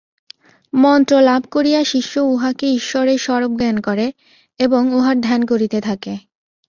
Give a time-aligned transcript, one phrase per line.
[0.73, 4.05] মন্ত্র লাভ করিয়া শিষ্য উহাকে ঈশ্বরের স্বরূপ জ্ঞান করে
[4.59, 6.13] এবং উহার ধ্যান করিতে থাকে।